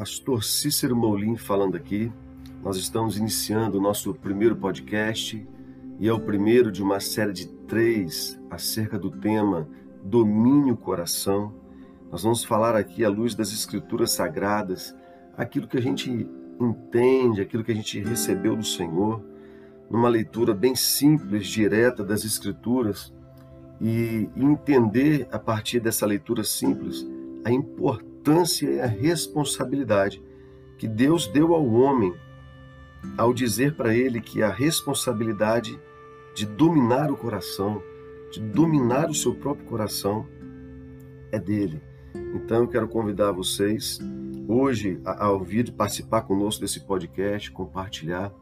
[0.00, 2.10] Pastor Cícero Molim falando aqui.
[2.64, 5.46] Nós estamos iniciando o nosso primeiro podcast
[5.98, 9.68] e é o primeiro de uma série de três acerca do tema
[10.02, 11.52] Domínio Coração.
[12.10, 14.96] Nós vamos falar aqui à luz das Escrituras Sagradas,
[15.36, 16.26] aquilo que a gente
[16.58, 19.22] entende, aquilo que a gente recebeu do Senhor,
[19.90, 23.12] numa leitura bem simples, direta das Escrituras
[23.78, 27.06] e entender a partir dessa leitura simples
[27.44, 28.09] a importância
[28.62, 30.22] e a responsabilidade
[30.78, 32.14] que Deus deu ao homem
[33.16, 35.78] ao dizer para ele que a responsabilidade
[36.34, 37.82] de dominar o coração,
[38.30, 40.26] de dominar o seu próprio coração,
[41.32, 41.82] é dele.
[42.34, 43.98] Então eu quero convidar vocês
[44.46, 48.32] hoje a, ouvir, participar conosco desse podcast, compartilhar.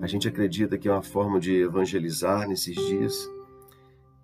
[0.00, 3.28] A gente acredita que é uma forma de evangelizar nesses dias.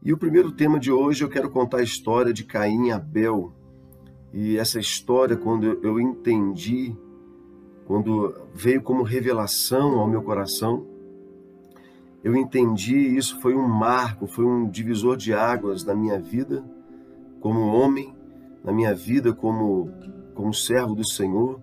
[0.03, 3.53] E o primeiro tema de hoje eu quero contar a história de Caim e Abel.
[4.33, 6.95] E essa história, quando eu entendi,
[7.87, 10.87] quando veio como revelação ao meu coração,
[12.23, 16.65] eu entendi isso foi um marco, foi um divisor de águas na minha vida
[17.41, 18.15] como homem,
[18.65, 19.93] na minha vida como
[20.35, 21.61] como servo do Senhor.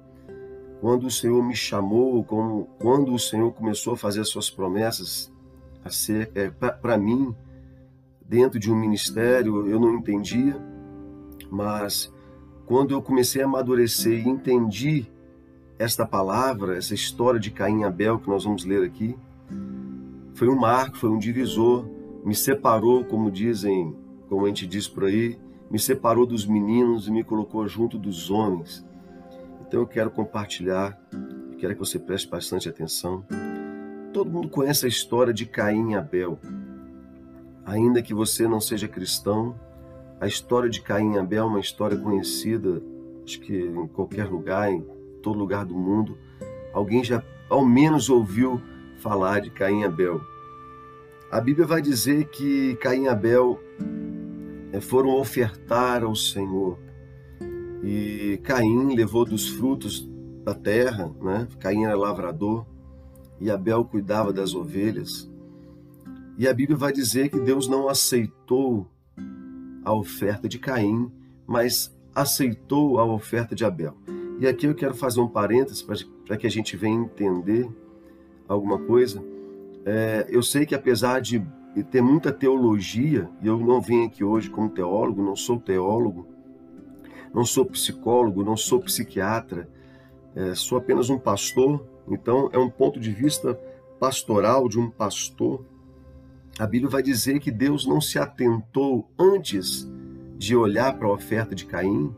[0.79, 5.31] Quando o Senhor me chamou, como, quando o Senhor começou a fazer as suas promessas
[5.83, 7.35] a ser é, para mim
[8.25, 10.55] dentro de um ministério, eu não entendia,
[11.49, 12.12] mas
[12.65, 15.05] quando eu comecei a amadurecer e entendi
[15.77, 19.15] esta palavra, essa história de Caim e Abel que nós vamos ler aqui,
[20.33, 21.85] foi um marco, foi um divisor,
[22.23, 23.95] me separou, como dizem,
[24.29, 25.37] como a gente diz por aí,
[25.69, 28.85] me separou dos meninos e me colocou junto dos homens.
[29.61, 30.97] Então eu quero compartilhar,
[31.57, 33.25] quero que você preste bastante atenção.
[34.13, 36.39] Todo mundo conhece a história de Caim e Abel.
[37.65, 39.55] Ainda que você não seja cristão,
[40.19, 42.81] a história de Caim e Abel é uma história conhecida,
[43.23, 44.85] acho que em qualquer lugar, em
[45.21, 46.17] todo lugar do mundo,
[46.73, 48.61] alguém já ao menos ouviu
[48.97, 50.21] falar de Caim e Abel.
[51.31, 53.59] A Bíblia vai dizer que Caim e Abel
[54.71, 56.77] eh, foram ofertar ao Senhor.
[57.83, 60.07] E Caim levou dos frutos
[60.43, 61.47] da terra, né?
[61.59, 62.65] Caim era lavrador
[63.39, 65.29] e Abel cuidava das ovelhas.
[66.37, 68.87] E a Bíblia vai dizer que Deus não aceitou
[69.83, 71.11] a oferta de Caim,
[71.45, 73.95] mas aceitou a oferta de Abel.
[74.39, 77.69] E aqui eu quero fazer um parênteses para que a gente venha entender
[78.47, 79.23] alguma coisa.
[79.85, 81.43] É, eu sei que apesar de
[81.91, 86.27] ter muita teologia, e eu não venho aqui hoje como teólogo, não sou teólogo,
[87.33, 89.67] não sou psicólogo, não sou psiquiatra,
[90.35, 93.55] é, sou apenas um pastor, então é um ponto de vista
[93.99, 95.65] pastoral de um pastor
[96.59, 99.89] a Bíblia vai dizer que Deus não se atentou antes
[100.37, 102.15] de olhar para a oferta de Caim.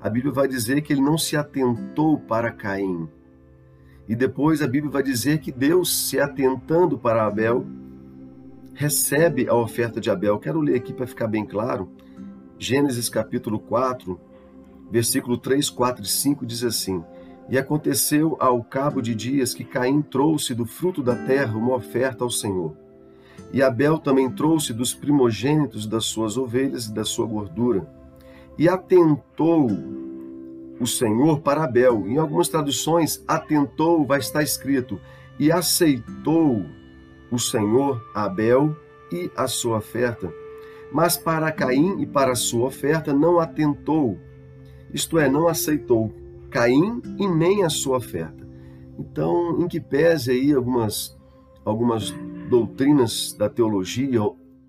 [0.00, 3.08] A Bíblia vai dizer que ele não se atentou para Caim.
[4.06, 7.66] E depois a Bíblia vai dizer que Deus, se atentando para Abel,
[8.74, 10.38] recebe a oferta de Abel.
[10.38, 11.90] Quero ler aqui para ficar bem claro.
[12.58, 14.20] Gênesis capítulo 4,
[14.90, 17.02] versículo 3, 4 e 5 diz assim:
[17.48, 22.22] E aconteceu ao cabo de dias que Caim trouxe do fruto da terra uma oferta
[22.22, 22.87] ao Senhor.
[23.52, 27.88] E Abel também trouxe dos primogênitos das suas ovelhas e da sua gordura.
[28.58, 29.68] E atentou
[30.78, 32.06] o Senhor para Abel.
[32.06, 35.00] Em algumas traduções, atentou, vai estar escrito,
[35.38, 36.64] e aceitou
[37.30, 38.76] o Senhor Abel
[39.12, 40.32] e a sua oferta.
[40.92, 44.18] Mas para Caim e para a sua oferta não atentou,
[44.92, 46.12] isto é, não aceitou
[46.50, 48.46] Caim e nem a sua oferta.
[48.98, 51.16] Então, em que pese aí algumas,
[51.64, 52.12] algumas
[52.48, 54.20] doutrinas da teologia,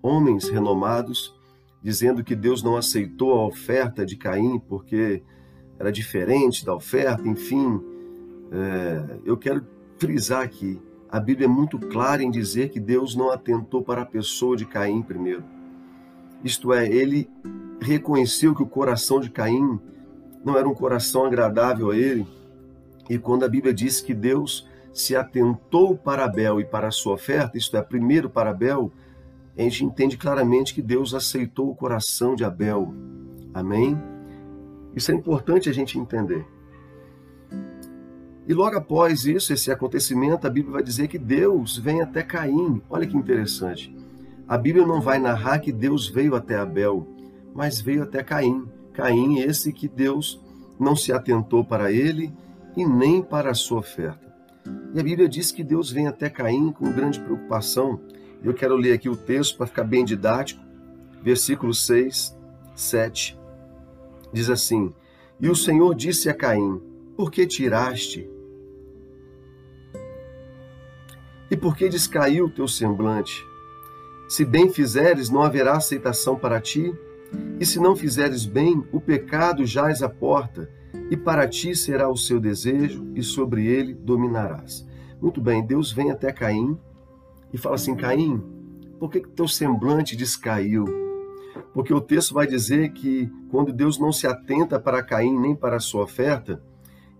[0.02, 1.34] homens renomados,
[1.82, 5.22] dizendo que Deus não aceitou a oferta de Caim porque
[5.78, 7.80] era diferente da oferta, enfim.
[8.52, 9.66] É, eu quero
[9.98, 10.80] frisar aqui:
[11.10, 14.66] a Bíblia é muito clara em dizer que Deus não atentou para a pessoa de
[14.66, 15.42] Caim primeiro.
[16.44, 17.28] Isto é, ele
[17.80, 19.80] reconheceu que o coração de Caim
[20.44, 22.26] não era um coração agradável a ele.
[23.08, 27.14] E quando a Bíblia diz que Deus se atentou para Abel e para a sua
[27.14, 28.92] oferta, isto é, primeiro para Abel,
[29.56, 32.94] a gente entende claramente que Deus aceitou o coração de Abel.
[33.52, 33.96] Amém?
[34.94, 36.46] Isso é importante a gente entender.
[38.46, 42.82] E logo após isso, esse acontecimento, a Bíblia vai dizer que Deus vem até Caim.
[42.88, 43.94] Olha que interessante.
[44.48, 47.06] A Bíblia não vai narrar que Deus veio até Abel,
[47.54, 48.66] mas veio até Caim.
[48.92, 50.40] Caim, esse que Deus
[50.78, 52.32] não se atentou para ele
[52.76, 54.29] e nem para a sua oferta.
[54.94, 58.00] E a Bíblia diz que Deus vem até Caim com grande preocupação.
[58.42, 60.60] Eu quero ler aqui o texto para ficar bem didático.
[61.22, 62.36] Versículo 6,
[62.74, 63.38] 7.
[64.32, 64.92] Diz assim:
[65.40, 66.90] E o Senhor disse a Caim:
[67.20, 68.30] por que tiraste?
[71.50, 73.46] E por que descaiu o teu semblante?
[74.26, 76.94] Se bem fizeres, não haverá aceitação para ti,
[77.60, 80.70] e se não fizeres bem, o pecado jaz à porta,
[81.10, 84.86] e para ti será o seu desejo, e sobre ele dominarás.
[85.20, 86.78] Muito bem, Deus vem até Caim
[87.52, 88.42] e fala assim: Caim,
[88.98, 90.84] por que, que teu semblante descaiu?
[91.72, 95.76] Porque o texto vai dizer que quando Deus não se atenta para Caim nem para
[95.76, 96.62] a sua oferta,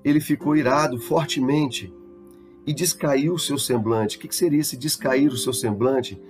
[0.05, 1.93] ele ficou irado fortemente
[2.67, 4.17] e descaiu o seu semblante.
[4.17, 6.21] O que seria esse descair o seu semblante?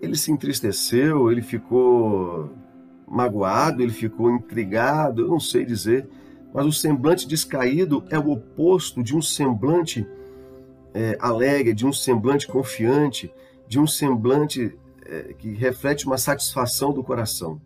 [0.00, 2.50] Ele se entristeceu, ele ficou
[3.06, 6.08] magoado, ele ficou intrigado, eu não sei dizer,
[6.52, 10.06] mas o semblante descaído é o oposto de um semblante
[10.94, 13.32] é, alegre, de um semblante confiante,
[13.66, 14.76] de um semblante
[15.06, 17.60] é, que reflete uma satisfação do coração.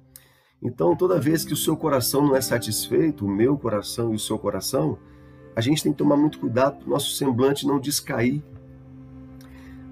[0.62, 4.18] Então, toda vez que o seu coração não é satisfeito, o meu coração e o
[4.18, 4.98] seu coração,
[5.54, 8.42] a gente tem que tomar muito cuidado para o nosso semblante não descair.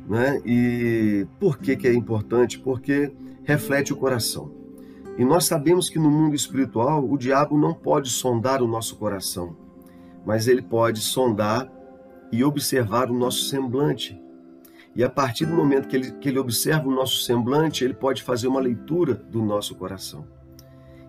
[0.09, 0.41] Né?
[0.45, 2.59] E por que, que é importante?
[2.59, 3.13] Porque
[3.45, 4.64] reflete o coração.
[5.17, 9.57] E nós sabemos que no mundo espiritual o diabo não pode sondar o nosso coração,
[10.27, 11.71] mas ele pode sondar
[12.33, 14.21] e observar o nosso semblante.
[14.97, 18.23] E a partir do momento que ele, que ele observa o nosso semblante, ele pode
[18.23, 20.27] fazer uma leitura do nosso coração.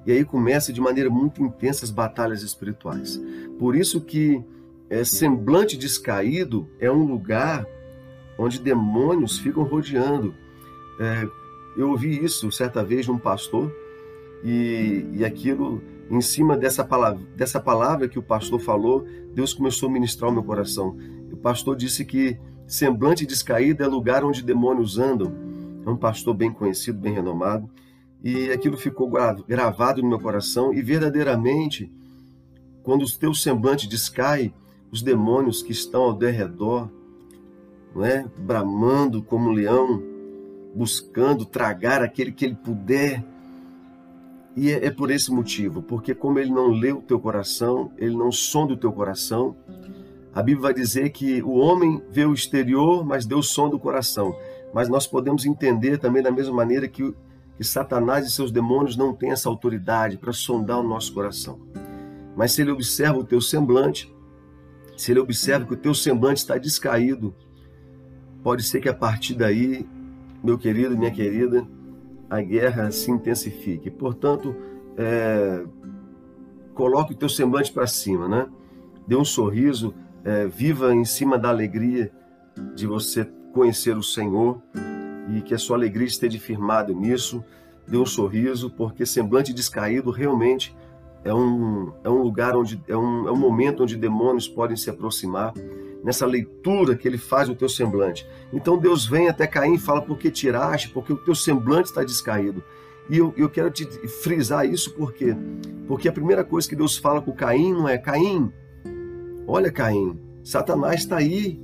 [0.06, 3.20] E aí começa de maneira muito intensa as batalhas espirituais.
[3.58, 4.44] Por isso que
[4.88, 7.66] é, semblante descaído é um lugar
[8.38, 10.36] onde demônios ficam rodeando.
[11.00, 11.28] É,
[11.76, 13.74] eu ouvi isso certa vez de um pastor
[14.46, 19.04] e, e aquilo, em cima dessa palavra, dessa palavra que o pastor falou,
[19.34, 20.96] Deus começou a ministrar o meu coração.
[21.32, 22.38] O pastor disse que
[22.68, 25.34] semblante descaído é lugar onde demônios andam.
[25.84, 27.68] É um pastor bem conhecido, bem renomado.
[28.24, 29.12] E aquilo ficou
[29.48, 31.92] gravado no meu coração e verdadeiramente,
[32.84, 34.54] quando o teu semblante descai,
[34.92, 36.90] os demônios que estão ao derredor,
[37.96, 38.26] não é?
[38.38, 40.02] bramando como um leão,
[40.76, 43.24] buscando tragar aquele que ele puder.
[44.56, 48.16] E é, é por esse motivo, porque como ele não lê o teu coração, ele
[48.16, 49.56] não sonda o teu coração,
[50.36, 54.36] a Bíblia vai dizer que o homem vê o exterior, mas Deus sonda o coração.
[54.74, 57.16] Mas nós podemos entender também da mesma maneira que,
[57.56, 61.62] que Satanás e seus demônios não têm essa autoridade para sondar o nosso coração.
[62.36, 64.14] Mas se ele observa o teu semblante,
[64.98, 67.34] se ele observa que o teu semblante está descaído,
[68.44, 69.88] pode ser que a partir daí,
[70.44, 71.66] meu querido, minha querida,
[72.30, 73.90] a guerra se intensifique.
[73.90, 74.56] Portanto,
[74.98, 75.64] é,
[76.74, 78.48] coloque o teu semblante para cima, né?
[79.08, 79.94] Dê um sorriso,
[80.24, 82.12] é, viva em cima da alegria
[82.76, 84.62] de você conhecer o Senhor
[85.30, 87.44] e que a sua alegria esteja firmada nisso.
[87.88, 90.76] Dê um sorriso, porque semblante descaído realmente
[91.24, 94.90] é um, é um lugar onde é um, é um momento onde demônios podem se
[94.90, 95.54] aproximar.
[96.06, 98.26] Nessa leitura que ele faz o teu semblante.
[98.54, 100.90] Então Deus vem até Caim e fala: Por que tiraste?
[100.90, 102.64] Porque o teu semblante está descaído.
[103.10, 105.36] E eu, eu quero te frisar isso porque
[105.88, 108.52] porque a primeira coisa que Deus fala com Caim não é Caim,
[109.48, 111.60] Olha, Caim, Satanás está aí.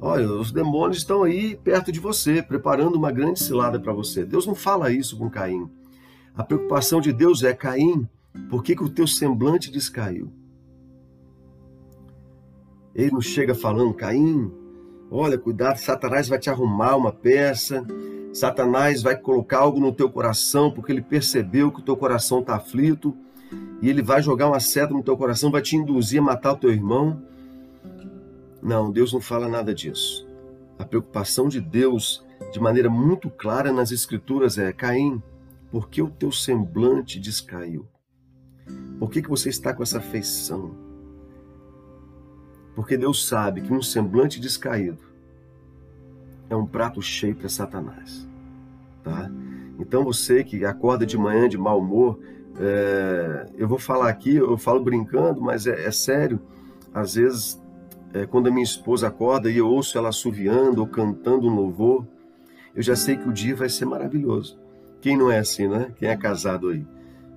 [0.00, 4.24] Olha, os demônios estão aí perto de você, preparando uma grande cilada para você.
[4.24, 5.68] Deus não fala isso com Caim.
[6.36, 8.08] A preocupação de Deus é: Caim,
[8.48, 10.32] por que, que o teu semblante descaiu?
[12.98, 14.50] Ele não chega falando, Caim,
[15.08, 17.86] olha, cuidado, Satanás vai te arrumar uma peça,
[18.32, 22.56] Satanás vai colocar algo no teu coração, porque ele percebeu que o teu coração está
[22.56, 23.16] aflito
[23.80, 26.56] e ele vai jogar uma seta no teu coração, vai te induzir a matar o
[26.56, 27.22] teu irmão.
[28.60, 30.26] Não, Deus não fala nada disso.
[30.76, 35.22] A preocupação de Deus, de maneira muito clara nas Escrituras, é: Caim,
[35.70, 37.86] por que o teu semblante descaiu?
[38.98, 40.87] Por que, que você está com essa feição?
[42.78, 45.02] Porque Deus sabe que um semblante descaído
[46.48, 48.24] é um prato cheio para Satanás.
[49.02, 49.28] Tá?
[49.80, 52.20] Então você que acorda de manhã de mau humor,
[52.56, 56.38] é, eu vou falar aqui, eu falo brincando, mas é, é sério.
[56.94, 57.60] Às vezes,
[58.14, 62.06] é, quando a minha esposa acorda e eu ouço ela assoviando ou cantando um louvor,
[62.76, 64.56] eu já sei que o dia vai ser maravilhoso.
[65.00, 65.90] Quem não é assim, né?
[65.96, 66.86] Quem é casado aí.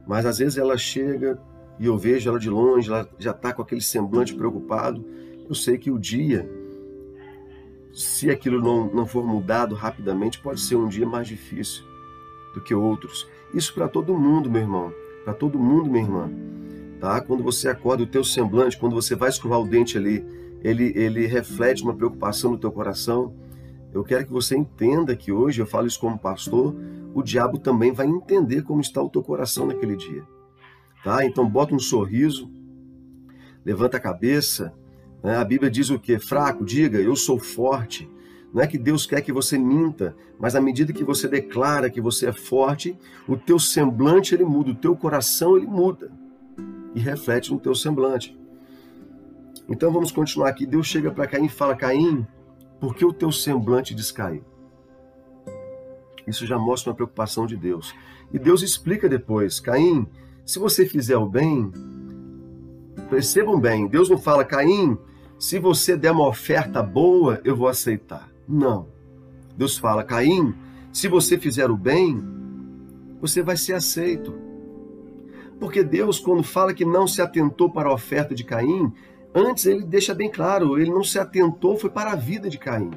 [0.06, 1.40] Mas às vezes ela chega
[1.80, 5.04] e eu vejo ela de longe, ela já está com aquele semblante preocupado.
[5.48, 6.50] Eu sei que o dia,
[7.94, 11.84] se aquilo não, não for mudado rapidamente, pode ser um dia mais difícil
[12.54, 13.28] do que outros.
[13.54, 14.94] Isso para todo mundo, meu irmão
[15.24, 16.32] para todo mundo, minha irmã.
[17.00, 17.22] Tá?
[17.22, 20.26] Quando você acorda, o teu semblante, quando você vai escovar o dente ali,
[20.64, 23.34] ele, ele reflete uma preocupação no teu coração.
[23.94, 26.76] Eu quero que você entenda que hoje, eu falo isso como pastor,
[27.14, 30.24] o diabo também vai entender como está o teu coração naquele dia.
[31.04, 31.26] Tá?
[31.26, 32.50] Então bota um sorriso,
[33.66, 34.74] levanta a cabeça.
[35.24, 35.36] Né?
[35.38, 36.20] A Bíblia diz o que?
[36.20, 38.10] Fraco, diga, eu sou forte.
[38.54, 42.02] Não é que Deus quer que você minta, mas à medida que você declara que
[42.02, 42.98] você é forte,
[43.28, 46.12] o teu semblante ele muda, o teu coração ele muda
[46.94, 48.38] e reflete no teu semblante.
[49.70, 50.66] Então vamos continuar aqui.
[50.66, 52.28] Deus chega para Caim e fala: Caim,
[52.80, 54.44] por que o teu semblante descaiu?
[56.28, 57.96] Isso já mostra uma preocupação de Deus.
[58.34, 60.06] E Deus explica depois: Caim,
[60.46, 61.72] se você fizer o bem,
[63.10, 64.98] percebam bem, Deus não fala, Caim,
[65.42, 68.30] se você der uma oferta boa, eu vou aceitar.
[68.48, 68.88] Não.
[69.58, 70.54] Deus fala, Caim,
[70.94, 72.24] se você fizer o bem,
[73.20, 74.36] você vai ser aceito.
[75.60, 78.94] Porque Deus, quando fala que não se atentou para a oferta de Caim,
[79.34, 82.92] antes ele deixa bem claro, ele não se atentou, foi para a vida de Caim.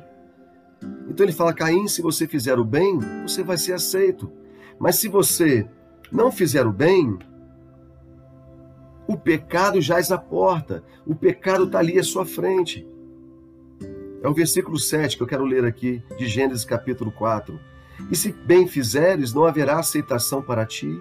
[1.09, 4.31] Então ele fala: Caim, se você fizer o bem, você vai ser aceito.
[4.79, 5.67] Mas se você
[6.13, 7.19] não fizer o bem,
[9.07, 12.87] o pecado jaz à porta, o pecado está ali à sua frente.
[14.23, 17.61] É o versículo 7 que eu quero ler aqui, de Gênesis capítulo 4.
[18.11, 20.99] E se bem fizeres, não haverá aceitação para ti.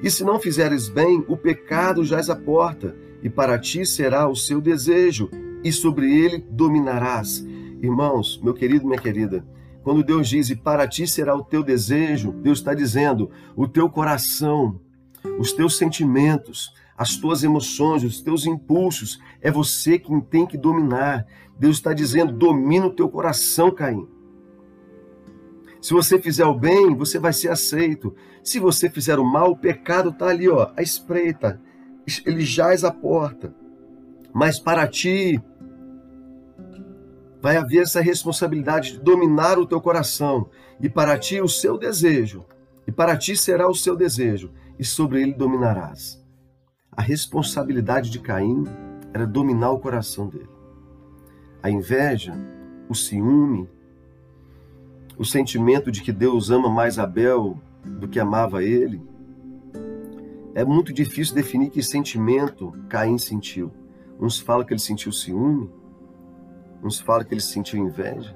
[0.00, 4.36] E se não fizeres bem, o pecado jaz à porta, e para ti será o
[4.36, 5.28] seu desejo,
[5.64, 7.44] e sobre ele dominarás.
[7.82, 9.44] Irmãos, meu querido, minha querida,
[9.82, 13.88] quando Deus diz, e para ti será o teu desejo, Deus está dizendo, o teu
[13.88, 14.80] coração,
[15.38, 21.26] os teus sentimentos, as tuas emoções, os teus impulsos, é você quem tem que dominar.
[21.58, 24.08] Deus está dizendo: domina o teu coração, Caim.
[25.80, 28.14] Se você fizer o bem, você vai ser aceito.
[28.42, 31.60] Se você fizer o mal, o pecado está ali, ó, à espreita.
[32.24, 33.54] Ele jaz à porta.
[34.32, 35.40] Mas para ti,
[37.40, 40.48] vai haver essa responsabilidade de dominar o teu coração.
[40.80, 42.44] E para ti, o seu desejo.
[42.86, 44.52] E para ti será o seu desejo.
[44.78, 46.25] E sobre ele dominarás.
[46.96, 48.64] A responsabilidade de Caim
[49.12, 50.48] era dominar o coração dele.
[51.62, 52.32] A inveja,
[52.88, 53.68] o ciúme,
[55.18, 59.02] o sentimento de que Deus ama mais Abel do que amava ele.
[60.54, 63.70] É muito difícil definir que sentimento Caim sentiu.
[64.18, 65.70] Uns falam que ele sentiu ciúme,
[66.82, 68.34] uns falam que ele sentiu inveja.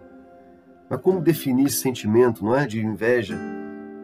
[0.90, 2.66] Mas como definir esse sentimento, não é?
[2.66, 3.38] De inveja,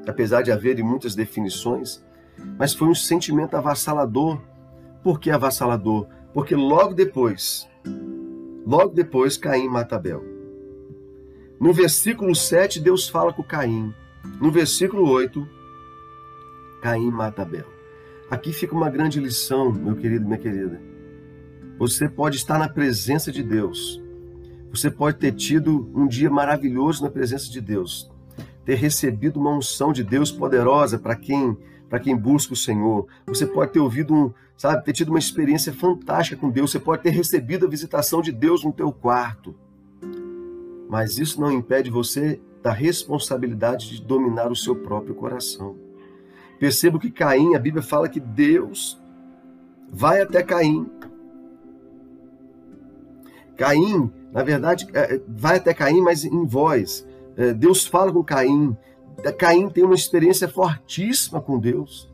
[0.09, 2.06] apesar de haver muitas definições,
[2.59, 4.41] mas foi um sentimento avassalador.
[5.03, 6.07] Por que avassalador?
[6.33, 7.69] Porque logo depois,
[8.67, 10.23] logo depois, Caim mata Abel.
[11.59, 13.95] No versículo 7, Deus fala com Caim.
[14.41, 15.49] No versículo 8,
[16.83, 17.67] Caim mata Abel.
[18.31, 20.81] Aqui fica uma grande lição, meu querido, minha querida.
[21.79, 24.03] Você pode estar na presença de Deus.
[24.71, 28.11] Você pode ter tido um dia maravilhoso na presença de Deus.
[28.65, 31.57] Ter recebido uma unção de Deus poderosa para quem
[31.89, 33.07] para quem busca o Senhor.
[33.27, 36.71] Você pode ter ouvido um, sabe, ter tido uma experiência fantástica com Deus.
[36.71, 39.55] Você pode ter recebido a visitação de Deus no teu quarto.
[40.89, 45.77] Mas isso não impede você da responsabilidade de dominar o seu próprio coração.
[46.59, 49.01] Perceba que Caim, a Bíblia fala que Deus
[49.89, 50.87] vai até Caim.
[53.57, 57.07] Caim, na verdade, é, vai até Caim, mas em voz.
[57.37, 58.77] É, Deus fala com Caim,
[59.39, 62.09] Caim tem uma experiência fortíssima com Deus.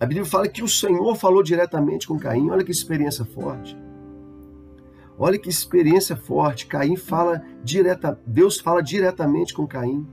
[0.00, 2.50] A Bíblia fala que o Senhor falou diretamente com Caim.
[2.50, 3.76] Olha que experiência forte.
[5.18, 6.66] Olha que experiência forte.
[6.66, 10.06] Caim fala direta, Deus fala diretamente com Caim.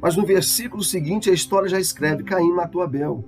[0.00, 3.24] Mas no versículo seguinte a história já escreve: Caim matou Abel.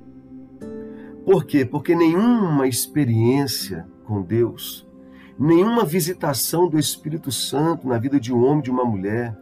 [1.25, 1.65] Por quê?
[1.65, 4.87] Porque nenhuma experiência com Deus,
[5.39, 9.37] nenhuma visitação do Espírito Santo na vida de um homem, de uma mulher,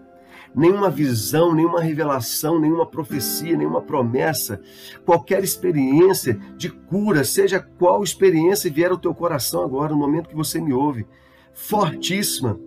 [0.58, 4.60] nenhuma visão, nenhuma revelação, nenhuma profecia, nenhuma promessa,
[5.04, 10.34] qualquer experiência de cura, seja qual experiência vier ao teu coração agora, no momento que
[10.34, 11.06] você me ouve,
[11.54, 12.58] fortíssima,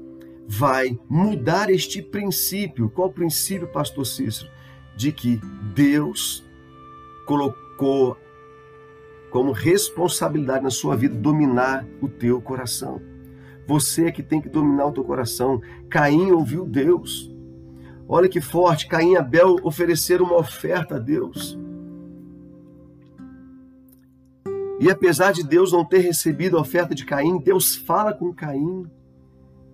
[0.47, 2.89] vai mudar este princípio.
[2.89, 4.49] Qual princípio, pastor Cícero?
[4.95, 5.39] De que
[5.73, 6.43] Deus
[7.25, 8.17] colocou
[9.29, 13.01] como responsabilidade na sua vida dominar o teu coração.
[13.65, 15.61] Você é que tem que dominar o teu coração.
[15.89, 17.30] Caim ouviu Deus.
[18.13, 21.57] Olha que forte, Caim e Abel ofereceram uma oferta a Deus.
[24.81, 28.85] E apesar de Deus não ter recebido a oferta de Caim, Deus fala com Caim.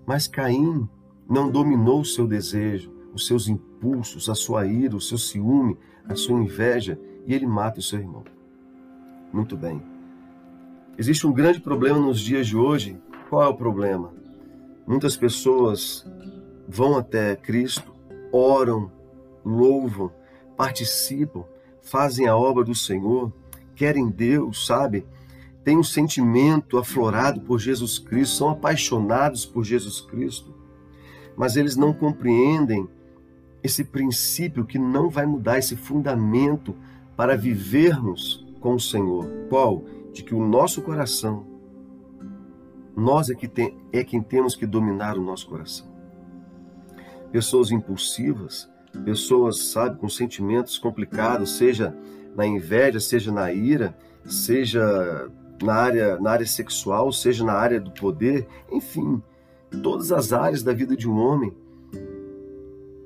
[0.06, 0.88] Mas Caim
[1.28, 5.76] não dominou o seu desejo, os seus impulsos, a sua ira, o seu ciúme,
[6.08, 8.24] a sua inveja, e ele mata o seu irmão.
[9.34, 9.82] Muito bem.
[10.96, 13.02] Existe um grande problema nos dias de hoje.
[13.32, 14.14] Qual é o problema?
[14.86, 16.06] Muitas pessoas
[16.70, 17.97] vão até Cristo,
[18.38, 18.92] oram,
[19.44, 20.12] louvam,
[20.56, 21.44] participam,
[21.82, 23.32] fazem a obra do Senhor,
[23.76, 25.06] querem Deus, sabe?
[25.68, 30.56] têm um sentimento aflorado por Jesus Cristo, são apaixonados por Jesus Cristo,
[31.36, 32.88] mas eles não compreendem
[33.62, 36.74] esse princípio que não vai mudar, esse fundamento
[37.18, 39.28] para vivermos com o Senhor.
[39.50, 39.84] Qual?
[40.14, 41.46] De que o nosso coração,
[42.96, 45.97] nós é, que tem, é quem temos que dominar o nosso coração.
[47.32, 48.70] Pessoas impulsivas,
[49.04, 51.96] pessoas, sabe, com sentimentos complicados, seja
[52.36, 55.30] na inveja, seja na ira, seja
[55.62, 59.22] na área, na área sexual, seja na área do poder, enfim,
[59.82, 61.54] todas as áreas da vida de um homem.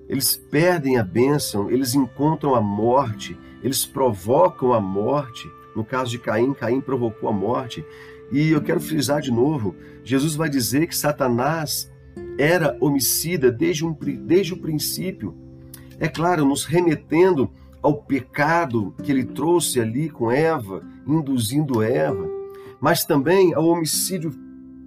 [0.07, 5.49] Eles perdem a bênção, eles encontram a morte, eles provocam a morte.
[5.73, 7.85] No caso de Caim, Caim provocou a morte.
[8.29, 9.73] E eu quero frisar de novo:
[10.03, 11.89] Jesus vai dizer que Satanás
[12.38, 15.36] era homicida desde, um, desde o princípio.
[16.00, 17.50] É claro, nos remetendo
[17.82, 22.27] ao pecado que ele trouxe ali com Eva, induzindo Eva,
[22.80, 24.34] mas também ao homicídio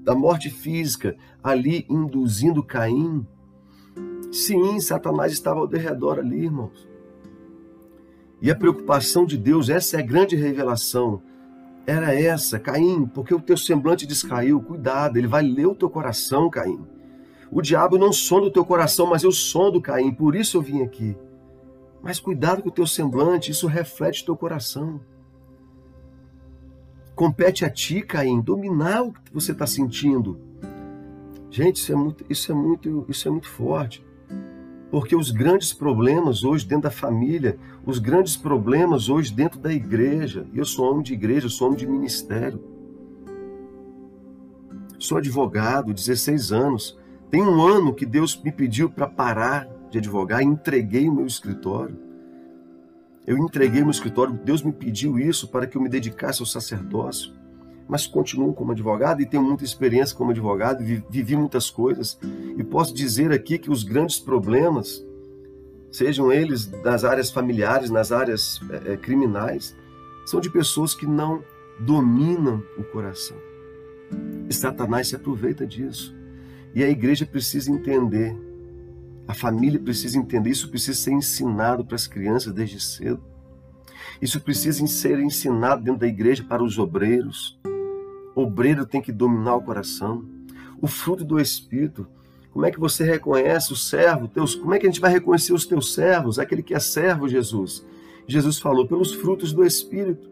[0.02, 3.26] da morte física, ali induzindo Caim.
[4.30, 6.88] Sim, Satanás estava ao derredor ali, irmãos.
[8.42, 11.22] E a preocupação de Deus, essa é a grande revelação,
[11.86, 16.50] era essa, Caim, porque o teu semblante descaiu, cuidado, ele vai ler o teu coração,
[16.50, 16.93] Caim.
[17.54, 20.82] O diabo não sonda o teu coração, mas eu sondo, Caim, por isso eu vim
[20.82, 21.16] aqui.
[22.02, 25.00] Mas cuidado com o teu semblante, isso reflete o teu coração.
[27.14, 30.36] Compete a ti, Caim, dominar o que você está sentindo.
[31.48, 34.04] Gente, isso é muito, isso é muito, isso é muito forte.
[34.90, 37.56] Porque os grandes problemas hoje dentro da família,
[37.86, 41.78] os grandes problemas hoje dentro da igreja, eu sou homem de igreja, eu sou homem
[41.78, 42.60] de ministério.
[44.98, 47.03] Sou advogado, 16 anos.
[47.30, 51.96] Tem um ano que Deus me pediu para parar de advogar, entreguei o meu escritório.
[53.26, 56.46] Eu entreguei o meu escritório, Deus me pediu isso para que eu me dedicasse ao
[56.46, 57.32] sacerdócio.
[57.88, 62.18] Mas continuo como advogado e tenho muita experiência como advogado, vivi muitas coisas.
[62.56, 65.04] E posso dizer aqui que os grandes problemas,
[65.90, 69.76] sejam eles nas áreas familiares, nas áreas é, criminais,
[70.26, 71.42] são de pessoas que não
[71.80, 73.36] dominam o coração.
[74.48, 76.14] E Satanás se aproveita disso.
[76.74, 78.36] E a igreja precisa entender
[79.26, 83.22] a família precisa entender, isso precisa ser ensinado para as crianças desde cedo.
[84.20, 87.58] Isso precisa ser ensinado dentro da igreja para os obreiros.
[88.34, 90.24] O obreiro tem que dominar o coração.
[90.80, 92.06] O fruto do Espírito.
[92.52, 94.28] Como é que você reconhece o servo?
[94.28, 96.38] Teus, como é que a gente vai reconhecer os teus servos?
[96.38, 97.84] Aquele que é servo, Jesus.
[98.26, 100.30] Jesus falou pelos frutos do Espírito.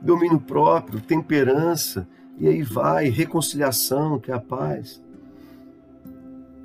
[0.00, 5.02] Domínio próprio, temperança, e aí vai, reconciliação, que é a paz.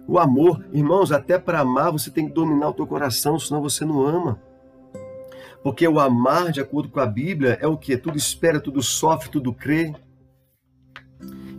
[0.08, 3.84] O amor, irmãos, até para amar você tem que dominar o teu coração, senão você
[3.84, 4.40] não ama.
[5.64, 7.98] Porque o amar, de acordo com a Bíblia, é o que?
[7.98, 9.94] Tudo espera, tudo sofre, tudo crê.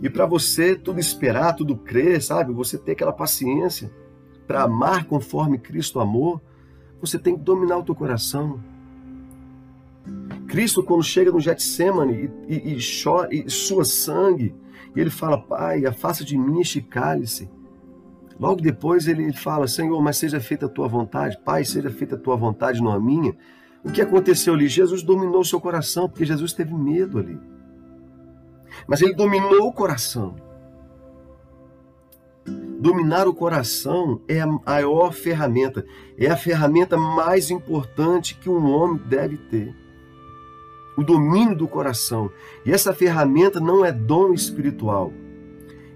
[0.01, 2.53] E para você tudo esperar, tudo crer, sabe?
[2.53, 3.91] Você ter aquela paciência
[4.45, 6.39] para amar conforme Cristo amou,
[7.01, 8.59] você tem que dominar o teu coração.
[10.47, 14.55] Cristo, quando chega no Getsemane e, e, e, chora, e sua sangue,
[14.95, 17.49] e ele fala, Pai, afasta de mim este cálice.
[18.39, 22.19] Logo depois ele fala: Senhor, mas seja feita a tua vontade, Pai, seja feita a
[22.19, 23.35] tua vontade, não a minha.
[23.83, 24.67] O que aconteceu ali?
[24.67, 27.39] Jesus dominou o seu coração, porque Jesus teve medo ali.
[28.87, 30.35] Mas ele dominou o coração.
[32.79, 35.85] Dominar o coração é a maior ferramenta,
[36.17, 39.84] é a ferramenta mais importante que um homem deve ter.
[40.97, 42.31] O domínio do coração.
[42.65, 45.11] E essa ferramenta não é dom espiritual.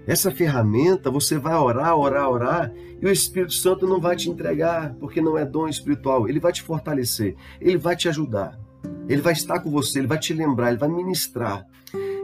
[0.06, 4.94] Essa ferramenta você vai orar, orar, orar, e o Espírito Santo não vai te entregar,
[4.94, 6.28] porque não é dom espiritual.
[6.28, 8.58] Ele vai te fortalecer, ele vai te ajudar,
[9.08, 11.64] ele vai estar com você, ele vai te lembrar, ele vai ministrar,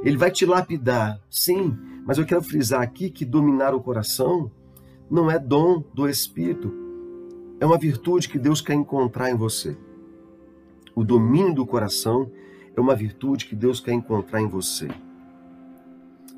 [0.02, 1.20] ele vai te lapidar.
[1.30, 4.50] Sim, mas eu quero frisar aqui que dominar o coração
[5.10, 6.72] não é dom do Espírito,
[7.60, 9.76] é uma virtude que Deus quer encontrar em você.
[10.94, 12.30] O domínio do coração
[12.76, 14.88] é uma virtude que Deus quer encontrar em você.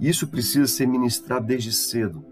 [0.01, 2.24] Isso precisa ser ministrado desde cedo,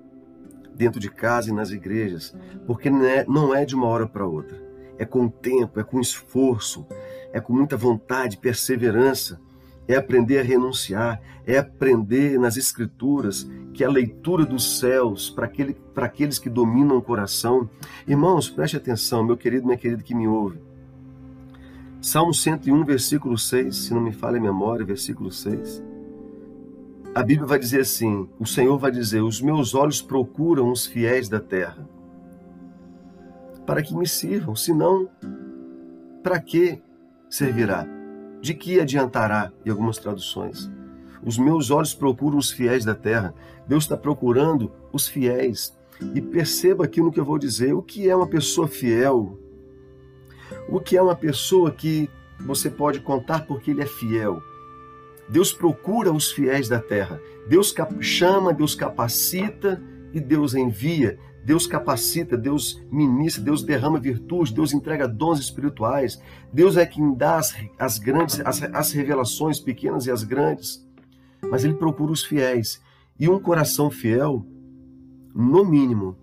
[0.75, 2.35] dentro de casa e nas igrejas,
[2.67, 4.65] porque não é, é de uma hora para outra.
[4.99, 6.87] É com tempo, é com esforço,
[7.33, 9.41] é com muita vontade, perseverança.
[9.89, 15.77] É aprender a renunciar, é aprender nas Escrituras que a leitura dos céus para aquele,
[15.95, 17.71] aqueles que dominam o coração.
[18.07, 20.66] Irmãos, preste atenção, meu querido, minha querida que me ouve.
[22.07, 25.83] Salmo 101, versículo 6, se não me falha a memória, versículo 6
[27.13, 31.29] a Bíblia vai dizer assim: o Senhor vai dizer, os meus olhos procuram os fiéis
[31.29, 31.89] da terra
[33.67, 35.09] para que me sirvam, senão,
[36.23, 36.81] para que
[37.29, 37.89] servirá?
[38.41, 39.51] de que adiantará?
[39.65, 40.71] Em algumas traduções.
[41.25, 43.35] Os meus olhos procuram os fiéis da terra.
[43.67, 45.77] Deus está procurando os fiéis.
[46.15, 49.37] E perceba aqui no que eu vou dizer: o que é uma pessoa fiel?
[50.69, 54.43] O que é uma pessoa que você pode contar porque ele é fiel?
[55.29, 57.21] Deus procura os fiéis da terra.
[57.49, 61.19] Deus chama, Deus capacita e Deus envia.
[61.45, 66.21] Deus capacita, Deus ministra, Deus derrama virtude, Deus entrega dons espirituais.
[66.53, 70.85] Deus é quem dá as, as grandes, as, as revelações pequenas e as grandes.
[71.49, 72.83] Mas Ele procura os fiéis.
[73.19, 74.45] E um coração fiel,
[75.33, 76.17] no mínimo,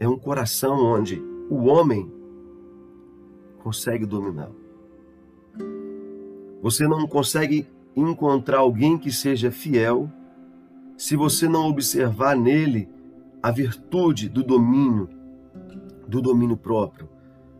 [0.00, 2.10] é um coração onde o homem
[3.64, 4.50] consegue dominar.
[6.60, 10.10] Você não consegue encontrar alguém que seja fiel
[10.98, 12.88] se você não observar nele
[13.42, 15.08] a virtude do domínio,
[16.06, 17.08] do domínio próprio.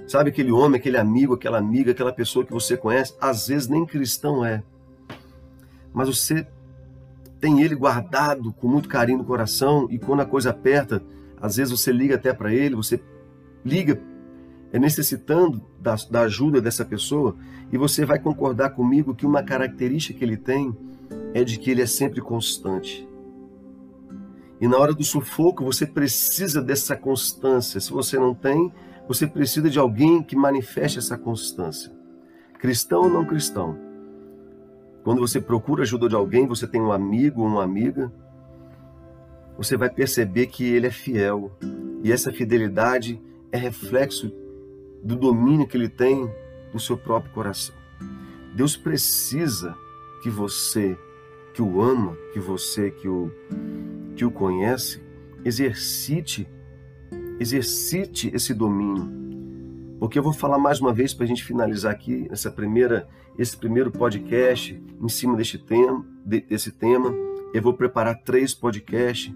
[0.07, 3.87] Sabe aquele homem, aquele amigo, aquela amiga, aquela pessoa que você conhece, às vezes nem
[3.87, 4.63] cristão é.
[5.93, 6.47] Mas você
[7.41, 11.03] tem ele guardado com muito carinho no coração e quando a coisa aperta,
[11.41, 13.03] às vezes você liga até para ele, você
[13.65, 13.99] liga
[14.79, 17.37] necessitando da, da ajuda dessa pessoa
[17.73, 20.77] e você vai concordar comigo que uma característica que ele tem
[21.33, 23.09] é de que ele é sempre constante.
[24.61, 27.81] E na hora do sufoco, você precisa dessa constância.
[27.81, 28.73] Se você não tem,
[29.07, 31.93] você precisa de alguém que manifeste essa constância.
[32.59, 33.77] Cristão ou não cristão.
[35.03, 38.11] Quando você procura ajuda de alguém, você tem um amigo ou uma amiga,
[39.57, 41.53] você vai perceber que ele é fiel.
[42.03, 43.21] E essa fidelidade
[43.53, 44.33] é reflexo
[45.05, 46.29] do domínio que ele tem
[46.73, 47.75] do seu próprio coração.
[48.57, 49.77] Deus precisa
[50.23, 50.99] que você
[51.53, 53.31] que o ama, que você que o
[54.17, 55.03] que o conhece,
[55.45, 56.49] exercite,
[57.39, 59.25] exercite esse domínio.
[59.99, 63.57] Porque eu vou falar mais uma vez para a gente finalizar aqui essa primeira, esse
[63.57, 67.15] primeiro podcast em cima deste tema, desse tema.
[67.53, 69.33] Eu vou preparar três podcasts,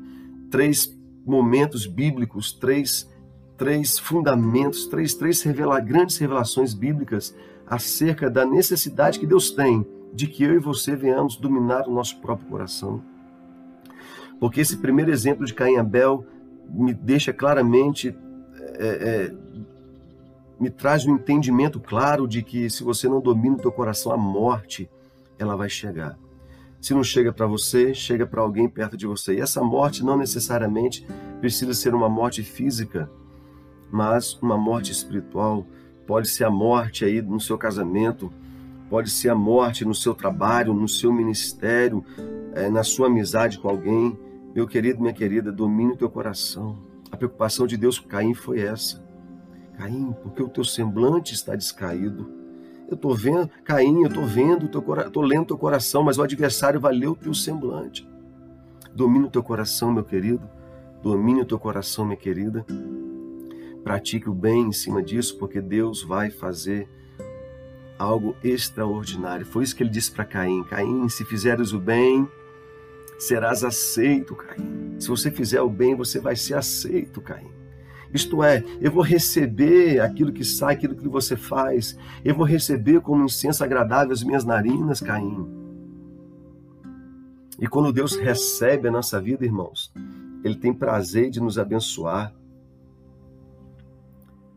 [0.51, 3.09] três momentos bíblicos, três,
[3.59, 7.35] três fundamentos, três, três revela, grandes revelações bíblicas
[7.66, 12.18] acerca da necessidade que Deus tem de que eu e você venhamos dominar o nosso
[12.21, 13.03] próprio coração
[14.40, 16.25] porque esse primeiro exemplo de Caim e Abel
[16.68, 18.16] me deixa claramente,
[18.79, 19.35] é, é,
[20.61, 24.16] me traz um entendimento claro de que se você não domina o teu coração, a
[24.16, 24.88] morte
[25.38, 26.16] ela vai chegar.
[26.81, 29.35] Se não chega para você, chega para alguém perto de você.
[29.35, 31.05] E essa morte não necessariamente
[31.40, 33.11] precisa ser uma morte física,
[33.90, 35.66] mas uma morte espiritual.
[36.07, 38.33] Pode ser a morte aí no seu casamento,
[38.88, 42.05] pode ser a morte no seu trabalho, no seu ministério,
[42.55, 44.18] é, na sua amizade com alguém,
[44.55, 46.79] meu querido, minha querida, domine o teu coração.
[47.11, 49.05] A preocupação de Deus com Caim foi essa.
[49.77, 52.29] Caim, porque o teu semblante está descaído.
[52.88, 56.81] Eu estou vendo, Caim, eu estou vendo, estou lendo o teu coração, mas o adversário
[56.81, 58.09] vai ler o teu semblante.
[58.94, 60.48] Domine o teu coração, meu querido.
[61.03, 62.64] Domine o teu coração, minha querida.
[63.83, 66.88] Pratique o bem em cima disso, porque Deus vai fazer
[67.99, 69.45] algo extraordinário.
[69.45, 72.29] Foi isso que ele disse para Caim: Caim, se fizeres o bem,
[73.19, 74.97] serás aceito, Caim.
[74.99, 77.51] Se você fizer o bem, você vai ser aceito, Caim.
[78.12, 81.97] Isto é, eu vou receber aquilo que sai, aquilo que você faz.
[82.25, 85.47] Eu vou receber como incenso agradável as minhas narinas, Caim.
[87.61, 89.93] E quando Deus recebe a nossa vida, irmãos,
[90.45, 92.33] Ele tem prazer de nos abençoar.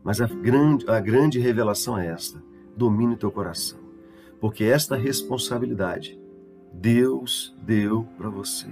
[0.02, 2.42] Mas a grande, a grande revelação é esta:
[2.76, 3.78] domine o teu coração.
[4.40, 6.20] Porque esta responsabilidade
[6.72, 8.68] Deus deu para você.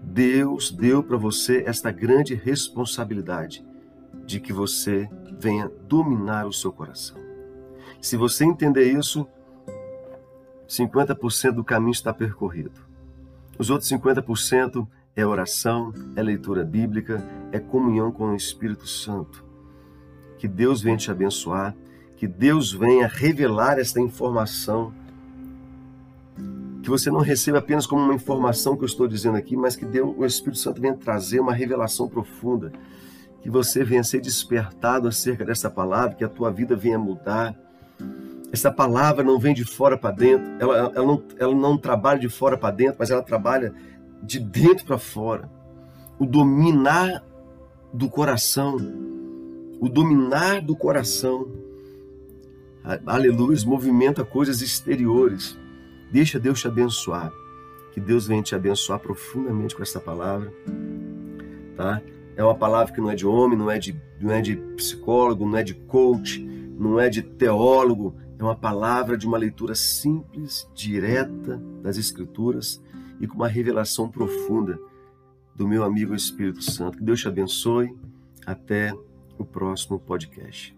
[0.00, 3.66] Deus deu para você esta grande responsabilidade
[4.24, 5.08] de que você
[5.38, 7.16] venha dominar o seu coração.
[8.00, 9.26] Se você entender isso,
[10.68, 12.80] 50% do caminho está percorrido.
[13.58, 19.43] Os outros 50% é oração, é leitura bíblica, é comunhão com o Espírito Santo.
[20.44, 21.74] Que Deus venha te abençoar,
[22.18, 24.92] que Deus venha revelar esta informação
[26.82, 29.86] que você não receba apenas como uma informação que eu estou dizendo aqui, mas que
[29.86, 32.70] Deus, o Espírito Santo venha trazer uma revelação profunda,
[33.40, 37.56] que você venha ser despertado acerca dessa palavra, que a tua vida venha mudar.
[38.52, 42.28] Essa palavra não vem de fora para dentro, ela, ela, não, ela não trabalha de
[42.28, 43.72] fora para dentro, mas ela trabalha
[44.22, 45.48] de dentro para fora.
[46.18, 47.24] O dominar
[47.94, 48.76] do coração,
[49.80, 51.48] o dominar do coração,
[53.06, 55.58] aleluia, movimenta coisas exteriores.
[56.10, 57.32] Deixa Deus te abençoar.
[57.92, 60.52] Que Deus venha te abençoar profundamente com essa palavra.
[61.76, 62.02] Tá?
[62.36, 65.46] É uma palavra que não é de homem, não é de, não é de psicólogo,
[65.46, 66.40] não é de coach,
[66.78, 72.82] não é de teólogo, É uma palavra de uma leitura simples, direta das Escrituras
[73.20, 74.78] e com uma revelação profunda
[75.54, 76.98] do meu amigo Espírito Santo.
[76.98, 77.94] Que Deus te abençoe.
[78.44, 78.92] Até
[79.38, 80.73] o próximo podcast.